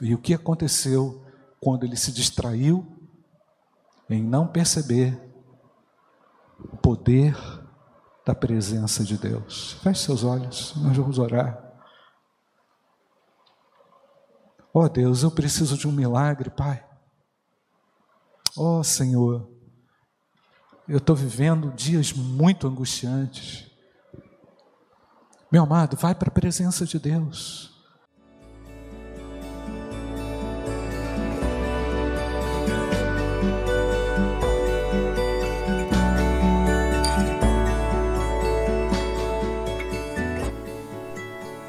[0.00, 1.24] e o que aconteceu
[1.60, 2.86] quando ele se distraiu
[4.08, 5.20] em não perceber
[6.60, 7.36] o poder
[8.24, 9.72] da presença de Deus.
[9.82, 11.62] Feche seus olhos, nós vamos orar.
[14.72, 16.84] Oh Deus, eu preciso de um milagre, Pai.
[18.56, 19.53] Oh Senhor,
[20.88, 23.64] eu estou vivendo dias muito angustiantes.
[25.50, 27.72] Meu amado, vai para a presença de Deus.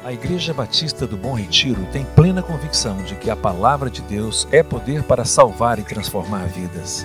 [0.04, 4.46] A Igreja Batista do Bom Retiro tem plena convicção de que a palavra de Deus
[4.52, 7.04] é poder para salvar e transformar vidas.